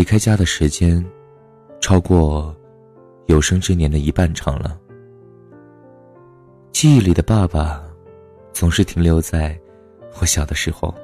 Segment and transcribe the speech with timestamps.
[0.00, 1.04] 离开家的时间，
[1.78, 2.56] 超过
[3.26, 4.80] 有生之年的一半长了。
[6.72, 7.84] 记忆里的爸爸，
[8.50, 9.60] 总是停留在
[10.18, 10.94] 我小的时候，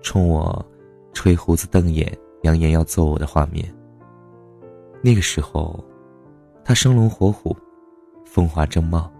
[0.00, 0.66] 冲我
[1.12, 2.10] 吹胡子瞪眼、
[2.44, 3.70] 扬言要揍我的画面。
[5.02, 5.84] 那个时候，
[6.64, 7.54] 他生龙活虎，
[8.24, 9.12] 风华正茂。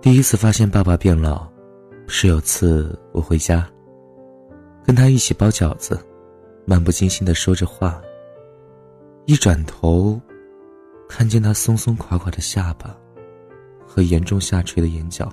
[0.00, 1.44] 第一次发现爸爸变老，
[2.06, 3.68] 是有次我回家，
[4.84, 5.98] 跟他一起包饺子，
[6.66, 8.02] 漫不经心的说着话。
[9.24, 10.20] 一转头，
[11.08, 12.94] 看见他松松垮垮的下巴，
[13.86, 15.32] 和严重下垂的眼角。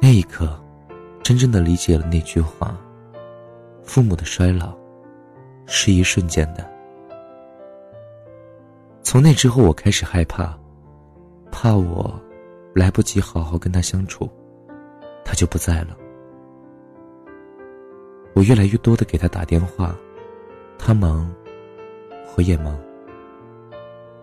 [0.00, 0.62] 那一刻，
[1.22, 2.78] 真正的理解了那句话：
[3.82, 4.76] 父母的衰老，
[5.66, 6.70] 是一瞬间的。
[9.02, 10.56] 从那之后，我开始害怕，
[11.50, 12.14] 怕我。
[12.74, 14.30] 来不及好好跟他相处，
[15.24, 15.96] 他就不在了。
[18.36, 19.96] 我越来越多的给他打电话，
[20.78, 21.26] 他忙，
[22.36, 22.78] 我也忙。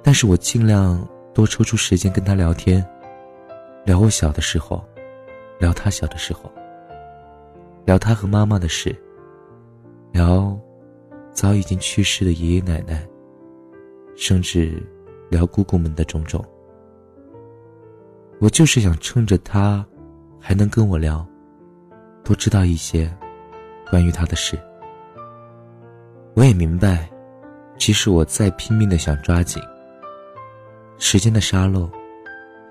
[0.03, 2.85] 但是我尽量多抽出时间跟他聊天，
[3.83, 4.85] 聊我小的时候，
[5.57, 6.41] 聊他小的时候，
[7.85, 8.95] 聊他和妈妈的事，
[10.11, 10.55] 聊
[11.31, 13.03] 早已经去世的爷爷奶奶，
[14.15, 14.79] 甚至
[15.27, 16.45] 聊姑姑们的种种。
[18.37, 19.83] 我就是想趁着他
[20.39, 21.27] 还能跟我聊，
[22.23, 23.11] 多知道一些
[23.93, 24.59] 关于他的事。
[26.33, 27.07] 我也明白，
[27.77, 29.61] 即使我再拼命的想抓紧，
[30.97, 31.87] 时间的沙漏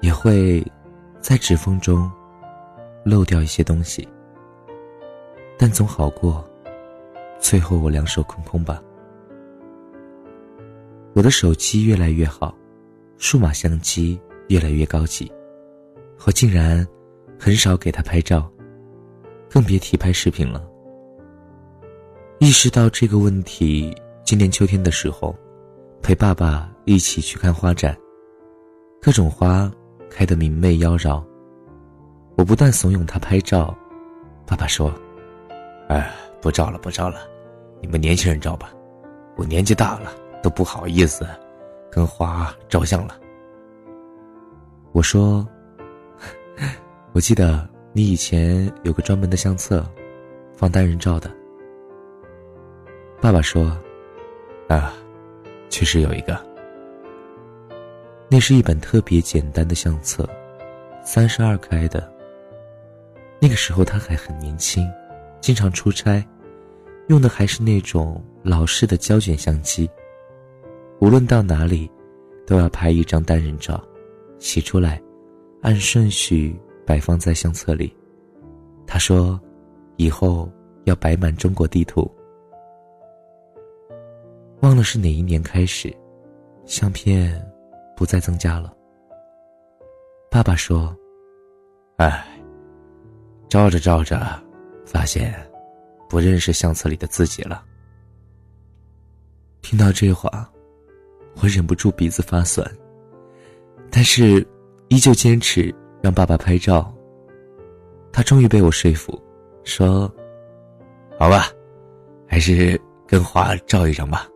[0.00, 0.66] 也会
[1.20, 2.10] 在指缝中
[3.04, 4.08] 漏掉一些东西，
[5.56, 6.44] 但总好过
[7.38, 8.82] 最后我两手空空吧。
[11.14, 12.52] 我的手机越来越好，
[13.16, 15.30] 数码相机越来越高级。
[16.26, 16.84] 我竟然
[17.38, 18.50] 很少给他拍照，
[19.48, 20.71] 更别提拍视频了。
[22.42, 25.32] 意识到这个问题，今年秋天的时候，
[26.02, 27.96] 陪爸爸一起去看花展，
[29.00, 29.70] 各种花
[30.10, 31.22] 开得明媚妖娆。
[32.36, 33.72] 我不断怂恿他拍照，
[34.44, 34.92] 爸爸说
[35.88, 37.20] ：“哎，不照了，不照了，
[37.80, 38.72] 你们年轻人照吧，
[39.36, 41.24] 我年纪大了都不好意思
[41.92, 43.16] 跟花照相了。”
[44.90, 45.46] 我说。
[47.14, 49.88] 我记得你以前有个专门的相册，
[50.56, 51.30] 放单人照的。
[53.22, 53.70] 爸爸说
[54.66, 54.92] ：“啊，
[55.70, 56.36] 确实有一个。
[58.28, 60.28] 那是一本特别简单的相册，
[61.04, 62.12] 三十二开的。
[63.38, 64.84] 那个时候他还很年轻，
[65.40, 66.26] 经常出差，
[67.06, 69.88] 用的还是那种老式的胶卷相机。
[70.98, 71.88] 无论到哪里，
[72.44, 73.80] 都要拍一张单人照，
[74.40, 75.00] 洗出来，
[75.62, 77.96] 按顺序。”摆放在相册里，
[78.88, 79.40] 他说
[79.96, 80.50] ：“以后
[80.82, 82.10] 要摆满中国地图。”
[84.62, 85.92] 忘了是哪一年开始，
[86.66, 87.44] 相片
[87.96, 88.72] 不再增加了。
[90.30, 90.96] 爸爸说
[91.98, 92.24] ：“哎，
[93.48, 94.40] 照着照着，
[94.86, 95.34] 发现
[96.08, 97.64] 不认识相册里的自己了。”
[99.62, 100.48] 听到这话，
[101.42, 102.64] 我忍不住鼻子发酸，
[103.90, 104.46] 但是
[104.88, 105.74] 依旧坚持。
[106.00, 106.92] 让爸爸拍照，
[108.12, 109.16] 他终于被我说服，
[109.62, 110.12] 说
[111.16, 111.46] ：“好吧，
[112.26, 114.26] 还是跟花照一张吧，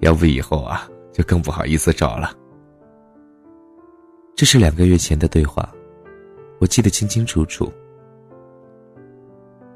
[0.00, 2.32] 要不以后啊就更不好意思找了。”
[4.36, 5.68] 这是两个月前的对话，
[6.60, 7.72] 我记得清清楚楚。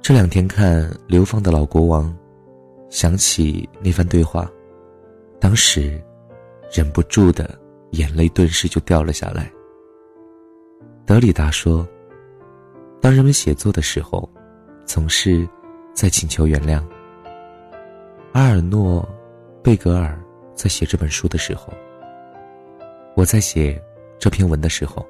[0.00, 2.16] 这两天看流放的老国王，
[2.90, 4.50] 想起那番对话，
[5.40, 6.00] 当时
[6.72, 7.58] 忍不住的
[7.90, 9.50] 眼泪顿时就掉了下来。
[11.04, 11.86] 德里达说
[13.00, 14.28] ：“当人们写作的时候，
[14.84, 15.48] 总是
[15.92, 16.80] 在请求原谅。”
[18.32, 19.02] 阿尔诺·
[19.62, 20.20] 贝格尔
[20.56, 21.72] 在写这本书的时候，
[23.14, 23.80] 我在写
[24.18, 25.06] 这篇文的时候，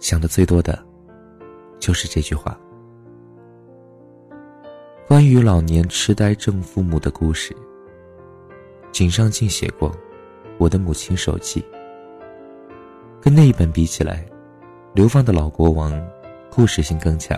[0.00, 0.76] 想的最多的，
[1.78, 2.58] 就是这句话。
[5.06, 7.54] 关于老年痴呆症父母的故事，
[8.90, 9.88] 井上静写过
[10.58, 11.60] 《我的母亲手记》，
[13.20, 14.26] 跟那一本比起来。
[14.94, 15.92] 流放的老国王，
[16.48, 17.36] 故事性更强，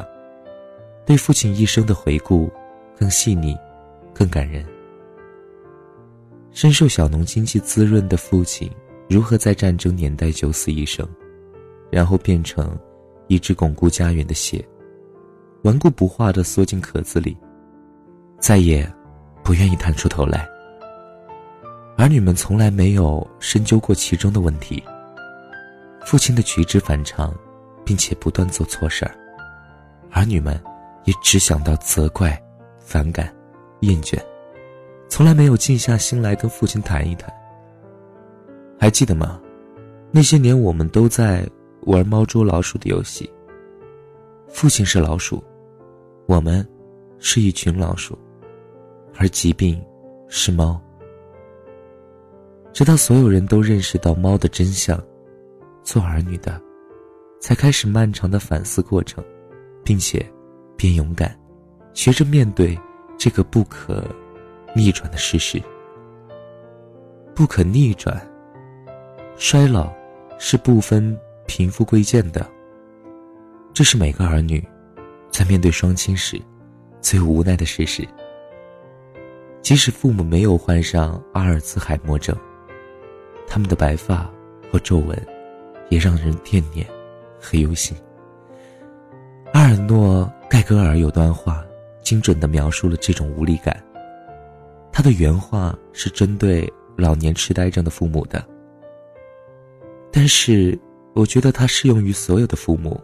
[1.06, 2.50] 对父亲一生的回顾
[2.98, 3.56] 更细腻，
[4.12, 4.62] 更感人。
[6.56, 8.70] 深受小农经济滋润的父亲，
[9.10, 11.06] 如何在战争年代九死一生，
[11.90, 12.74] 然后变成
[13.26, 14.66] 一只巩固家园的蟹，
[15.64, 17.36] 顽固不化的缩进壳子里，
[18.40, 18.90] 再也
[19.44, 20.48] 不愿意探出头来。
[21.98, 24.82] 儿女们从来没有深究过其中的问题。
[26.06, 27.34] 父亲的举止反常。
[27.86, 29.14] 并且不断做错事儿，
[30.10, 30.60] 儿女们
[31.04, 32.36] 也只想到责怪、
[32.80, 33.32] 反感、
[33.82, 34.18] 厌倦，
[35.08, 37.32] 从来没有静下心来跟父亲谈一谈。
[38.78, 39.40] 还记得吗？
[40.10, 41.46] 那些年我们都在
[41.82, 43.30] 玩猫捉老鼠的游戏。
[44.48, 45.42] 父亲是老鼠，
[46.26, 46.66] 我们
[47.18, 48.18] 是一群老鼠，
[49.16, 49.82] 而疾病
[50.28, 50.80] 是猫。
[52.72, 55.02] 直到所有人都认识到猫的真相，
[55.82, 56.60] 做儿女的
[57.40, 59.24] 才开始漫长的反思过程，
[59.82, 60.24] 并且
[60.76, 61.38] 变勇敢，
[61.94, 62.78] 学着面对
[63.16, 64.04] 这个不可
[64.76, 65.60] 逆转的事实。
[67.34, 68.20] 不可逆转，
[69.38, 69.90] 衰老
[70.38, 72.46] 是不分贫富贵贱的。
[73.72, 74.62] 这是每个儿女
[75.30, 76.38] 在面对双亲时
[77.00, 78.06] 最无奈的事实。
[79.62, 82.36] 即使父母没有患上阿尔茨海默症。
[83.48, 84.30] 他们的白发
[84.70, 85.26] 和皱纹，
[85.88, 86.86] 也让人惦念
[87.40, 87.96] 和忧心。
[89.54, 91.64] 阿尔诺·盖格尔有段话，
[92.02, 93.82] 精准地描述了这种无力感。
[94.96, 96.66] 他的原话是针对
[96.96, 98.42] 老年痴呆症的父母的，
[100.10, 100.78] 但是
[101.14, 102.98] 我觉得它适用于所有的父母。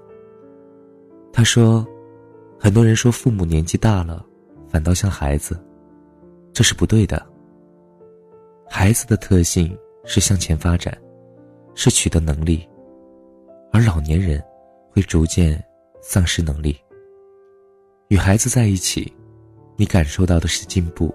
[1.35, 1.87] 他说
[2.59, 4.25] ：“很多人说父母年纪大了，
[4.71, 5.63] 反倒像孩子，
[6.55, 7.23] 这是不对的。
[8.71, 9.71] 孩子的特性。”
[10.05, 10.99] 是向前发展，
[11.77, 12.69] 是取得能力，
[13.71, 14.43] 而老年人
[14.91, 15.63] 会逐渐
[16.01, 16.77] 丧失能力。
[18.09, 19.13] 与孩子在一起，
[19.77, 21.09] 你感受到的是进步；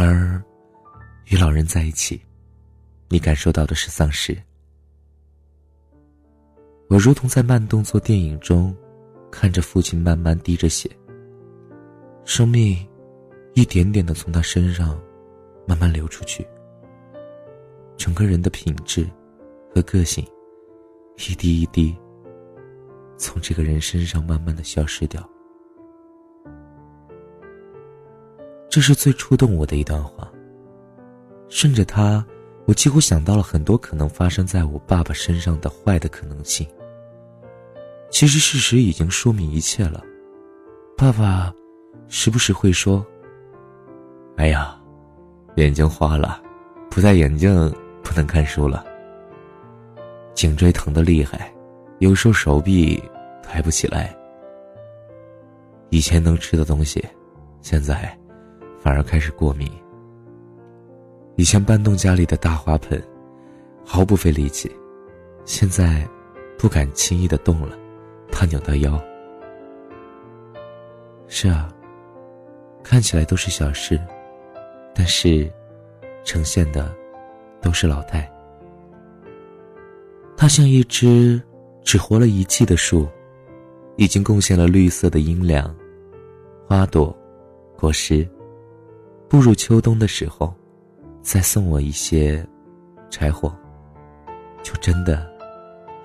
[0.00, 0.40] 而
[1.26, 2.22] 与老人在一起，
[3.08, 4.40] 你感受到的是丧失。
[6.88, 8.72] 我如同在慢动作电影中，
[9.28, 10.88] 看着父亲慢慢滴着血，
[12.24, 12.78] 生命
[13.54, 14.96] 一点点的从他身上
[15.66, 16.46] 慢慢流出去。
[17.96, 19.04] 整个人的品质
[19.74, 20.24] 和个性，
[21.28, 21.92] 一滴一滴
[23.16, 25.28] 从这个人身上慢慢的消失掉。
[28.78, 30.30] 这是最触动我的一段话。
[31.48, 32.24] 顺着他，
[32.64, 36.64] 我几乎想到了很多可能发生在我爸爸身上的坏的可能性。
[38.08, 40.04] 其实事实已经说明一切了。
[40.96, 41.52] 爸爸
[42.06, 43.04] 时不时会说
[44.38, 44.80] ：“哎呀，
[45.56, 46.40] 眼睛花了，
[46.88, 48.86] 不戴眼镜。”不能看书了，
[50.34, 51.52] 颈椎疼得厉害，
[51.98, 53.02] 有时候手臂
[53.42, 54.16] 抬不起来。
[55.90, 57.04] 以前能吃的东西，
[57.60, 58.16] 现在
[58.80, 59.70] 反而开始过敏。
[61.36, 63.02] 以前搬动家里的大花盆，
[63.84, 64.70] 毫不费力气，
[65.44, 66.08] 现在
[66.58, 67.76] 不敢轻易的动了，
[68.30, 69.00] 怕扭到腰。
[71.26, 71.72] 是啊，
[72.82, 74.00] 看起来都是小事，
[74.94, 75.50] 但是
[76.24, 76.94] 呈现的。
[77.60, 78.30] 都是老态。
[80.36, 81.42] 它像一只
[81.82, 83.08] 只活了一季的树，
[83.96, 85.74] 已经贡献了绿色的阴凉、
[86.68, 87.12] 花朵、
[87.76, 88.24] 果实。
[89.28, 90.54] 步入秋冬的时候，
[91.22, 92.46] 再送我一些
[93.10, 93.54] 柴火，
[94.62, 95.30] 就真的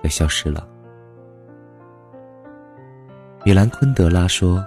[0.02, 0.68] 要消失了。
[3.44, 4.64] 米兰昆德拉说：“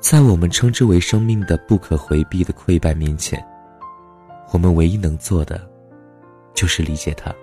[0.00, 3.42] 在我们称之为生命的不可回避的溃败面前。”
[4.50, 5.60] 我们唯一能做的，
[6.54, 7.34] 就是理解他。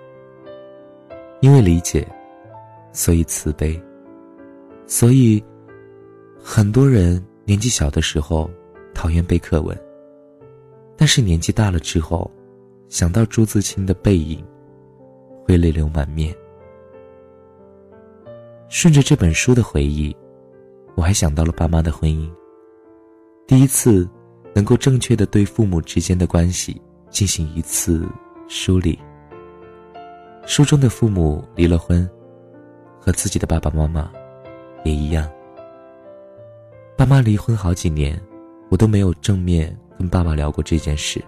[1.40, 2.06] 因为理解，
[2.92, 3.80] 所以慈悲。
[4.86, 5.42] 所以，
[6.42, 8.50] 很多人年纪小的时候
[8.92, 9.78] 讨厌背课文，
[10.96, 12.30] 但是年纪大了之后，
[12.88, 14.44] 想到朱自清的背影，
[15.44, 16.34] 会泪流满面。
[18.68, 20.16] 顺着这本书的回忆，
[20.94, 22.30] 我还想到了爸妈的婚姻。
[23.46, 24.08] 第一次，
[24.54, 26.80] 能够正确的对父母之间的关系。
[27.08, 28.06] 进行一次
[28.46, 28.98] 梳理。
[30.44, 32.06] 书中的父母离了婚，
[33.00, 34.12] 和自己的爸爸妈妈
[34.84, 35.26] 也一样。
[36.94, 38.20] 爸妈离婚好几年，
[38.68, 41.22] 我都没有正面跟爸爸聊过这件事。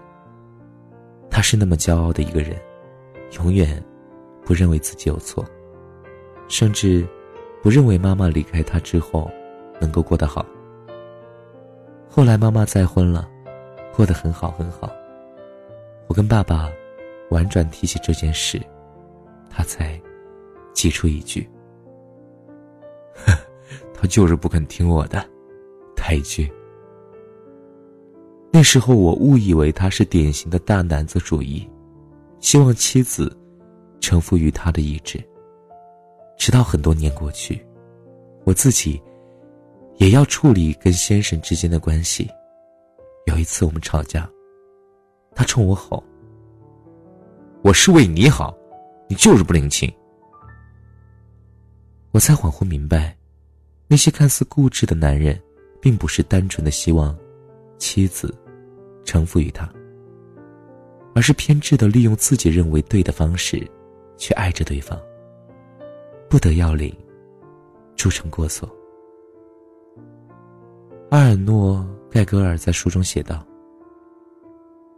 [1.29, 2.59] 他是那么骄傲的一个人，
[3.37, 3.81] 永远
[4.43, 5.45] 不认为自己有错，
[6.47, 7.07] 甚至
[7.61, 9.29] 不认为妈妈离开他之后
[9.79, 10.45] 能够过得好。
[12.09, 13.29] 后来妈妈再婚了，
[13.95, 14.89] 过得很好很好。
[16.07, 16.69] 我跟爸爸
[17.29, 18.59] 婉转提起这件事，
[19.49, 20.01] 他才
[20.73, 21.47] 挤出一句
[23.93, 25.23] ：“他就是不肯听我的，
[25.95, 26.49] 太倔。”
[28.51, 31.69] 那时候我误以为他是典型的大男子主义，
[32.39, 33.35] 希望妻子
[34.01, 35.23] 臣服于他的意志。
[36.37, 37.63] 直到很多年过去，
[38.45, 39.01] 我自己
[39.97, 42.29] 也要处理跟先生之间的关系。
[43.25, 44.29] 有一次我们吵架。
[45.35, 46.03] 他冲我吼
[47.61, 48.57] ：“我是为你好，
[49.07, 49.89] 你就是不领情。”
[52.11, 53.15] 我才恍惚明白，
[53.87, 55.39] 那些看似固执的男人，
[55.79, 57.15] 并不是单纯的希望
[57.79, 58.31] 妻子
[59.03, 59.67] 臣服于他，
[61.15, 63.65] 而是偏执的利用自己认为对的方式
[64.17, 64.99] 去爱着对方。
[66.29, 66.95] 不得要领，
[67.95, 68.69] 铸成过错。
[71.09, 71.77] 阿尔诺·
[72.13, 73.43] 盖格尔在书中写道：“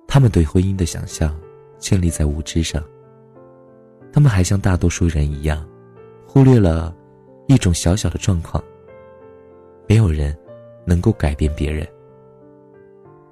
[0.06, 1.40] 他们对婚姻的想象
[1.80, 2.84] 建立在无知上。
[4.12, 5.66] 他们还像大多数人一样，
[6.28, 6.94] 忽略了
[7.48, 8.62] 一种小小的状况：
[9.88, 10.38] 没有人
[10.86, 11.88] 能够改变别人。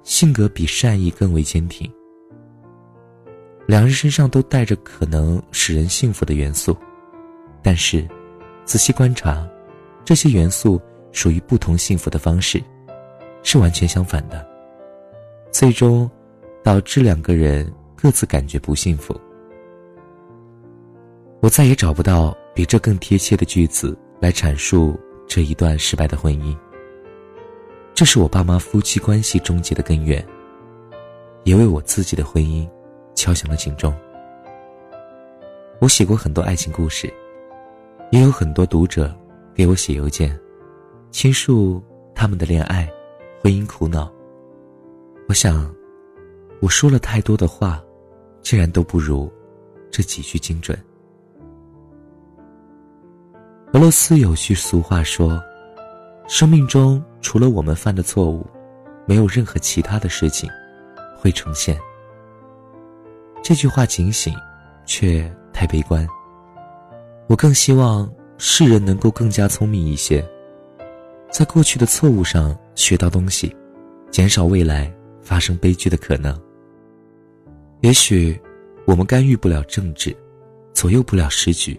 [0.02, 1.90] 性格比善意更为坚挺。
[3.66, 6.76] 两人身上都带着可能使人幸福的元素，
[7.62, 8.06] 但是
[8.64, 9.48] 仔细观察，
[10.04, 10.80] 这些元素。”
[11.12, 12.62] 属于不同幸福的方式，
[13.42, 14.46] 是完全相反的，
[15.50, 16.08] 最终
[16.62, 19.20] 导致两个人各自感觉不幸福。
[21.42, 26.56] 我再也找不到比这更贴切的句子来阐述这一段失败的婚姻。
[28.00, 30.26] 这是我爸妈夫妻关系终结的根源，
[31.44, 32.66] 也为我自己的婚姻
[33.14, 33.94] 敲响了警钟。
[35.80, 37.12] 我写过很多爱情故事，
[38.10, 39.14] 也有很多读者
[39.54, 40.34] 给我写邮件。
[41.10, 41.78] 倾诉
[42.14, 42.90] 他们的恋爱、
[43.42, 44.10] 婚姻苦恼。
[45.28, 45.70] 我想，
[46.62, 47.84] 我说了太多的话，
[48.40, 49.30] 竟然都不如
[49.90, 50.74] 这几句精准。
[53.74, 55.38] 俄罗斯有句俗话说
[56.30, 58.46] ：“生命中除了我们犯的错误，
[59.04, 60.48] 没有任何其他的事情
[61.18, 61.76] 会重现。”
[63.42, 64.32] 这句话警醒，
[64.86, 66.06] 却太悲观。
[67.26, 68.08] 我更希望
[68.38, 70.24] 世人能够更加聪明一些。
[71.32, 73.54] 在过去的错误上学到东西，
[74.08, 76.40] 减少未来发生悲剧的可能。
[77.80, 78.40] 也许
[78.84, 80.16] 我们干预不了政治，
[80.72, 81.78] 左右不了时局，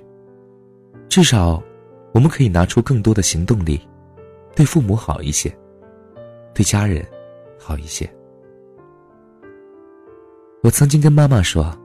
[1.08, 1.64] 至少
[2.14, 3.80] 我们可以拿出更多的行动力，
[4.56, 5.56] 对父母好一些，
[6.54, 7.06] 对家人
[7.60, 8.10] 好一些。
[10.64, 11.76] 我曾经跟妈妈说：“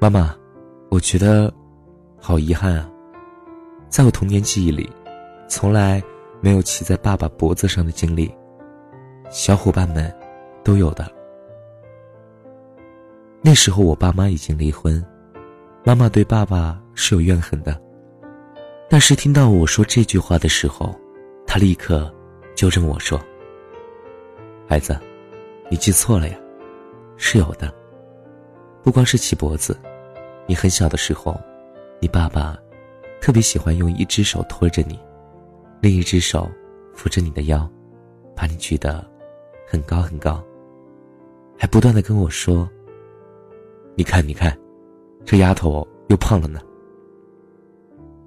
[0.00, 0.36] 妈妈，
[0.90, 1.52] 我觉得
[2.18, 2.90] 好遗憾啊，
[3.88, 4.90] 在我童年记忆里，
[5.48, 6.02] 从来……”
[6.44, 8.28] 没有骑在爸爸脖子上的经历，
[9.30, 10.12] 小伙伴们
[10.64, 11.08] 都有的。
[13.40, 15.00] 那时候我爸妈已经离婚，
[15.84, 17.80] 妈妈对爸爸是有怨恨的。
[18.90, 20.92] 但是听到我说这句话的时候，
[21.54, 22.10] 他立刻
[22.54, 23.20] 纠正我说
[24.66, 24.98] ：“孩子，
[25.68, 26.38] 你记错了呀，
[27.18, 27.70] 是有的。
[28.82, 29.78] 不光是起脖子，
[30.46, 31.38] 你很小的时候，
[32.00, 32.56] 你爸爸
[33.20, 34.98] 特别喜欢用一只手托着你。”
[35.82, 36.50] 另一只手
[36.94, 37.70] 扶着你的腰，
[38.34, 39.06] 把你举得
[39.68, 40.42] 很高很高，
[41.58, 42.66] 还不断的跟我说
[43.94, 44.58] ：“你看，你看，
[45.22, 46.62] 这丫头又胖了呢。”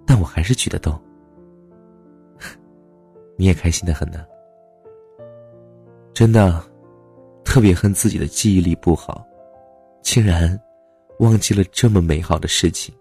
[0.05, 1.01] 但我还是举得动。
[3.37, 4.25] 你也开心的很呢。
[6.13, 6.63] 真的，
[7.43, 9.25] 特别恨自己的记忆力不好，
[10.01, 10.59] 竟然
[11.19, 12.93] 忘记了这么美好的事情。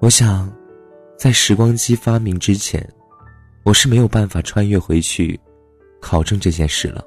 [0.00, 0.52] 我想。
[1.14, 2.84] 在时光机发明之前，
[3.62, 5.38] 我是没有办法穿越回去，
[6.00, 7.06] 考证这件事了。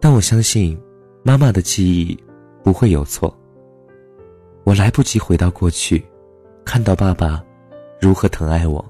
[0.00, 0.76] 但我相信，
[1.22, 2.18] 妈妈的记忆
[2.64, 3.32] 不会有错。
[4.64, 6.04] 我来不及回到过去，
[6.64, 7.44] 看到爸爸
[8.00, 8.84] 如何疼爱我。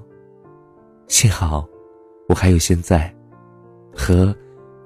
[1.11, 1.67] 幸好，
[2.29, 3.13] 我还有现在，
[3.93, 4.33] 和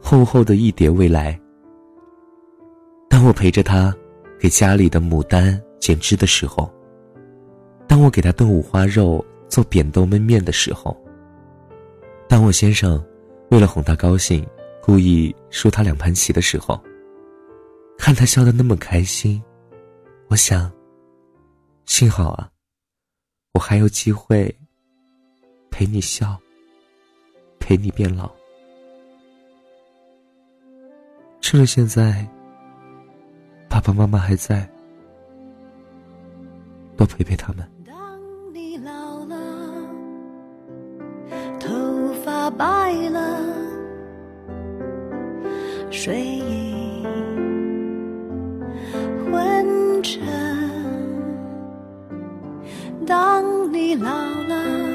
[0.02, 1.40] 厚厚的一叠未来。
[3.08, 3.96] 当我陪着他
[4.40, 6.70] 给家里的牡丹剪枝的时候。
[7.88, 11.00] 当我给他炖五花肉、做扁豆焖面的时候，
[12.28, 13.02] 当我先生
[13.52, 14.44] 为了哄他高兴，
[14.82, 16.82] 故意输他两盘棋的时候，
[18.00, 19.40] 看他笑得那么开心，
[20.30, 20.72] 我想，
[21.86, 22.50] 幸好啊，
[23.54, 24.54] 我还有机会
[25.78, 26.40] 陪你笑，
[27.60, 28.32] 陪你变老。
[31.42, 32.26] 趁着现在，
[33.70, 34.66] 爸爸妈妈还在，
[36.96, 37.70] 多陪陪他们。
[37.86, 37.94] 当
[38.54, 39.36] 你老了，
[41.60, 43.44] 头发白了，
[45.92, 47.04] 睡意
[49.30, 50.24] 昏沉。
[53.06, 54.10] 当你老
[54.44, 54.95] 了，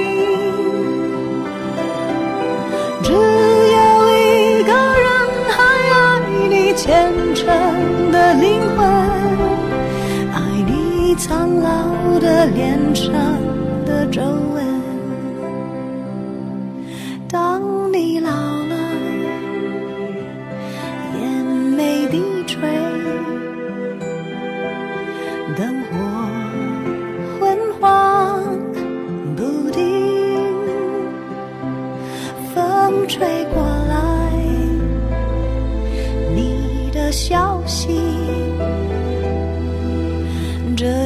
[8.33, 8.87] 灵魂
[10.33, 13.13] 爱你苍老的脸上
[13.85, 14.21] 的皱
[14.53, 14.70] 纹。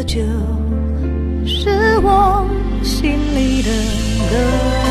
[0.06, 0.22] 就
[1.46, 2.48] 是我
[2.84, 3.72] 心里的
[4.30, 4.85] 歌。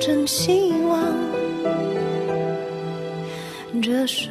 [0.00, 0.98] 真希望。
[3.82, 4.30] 这首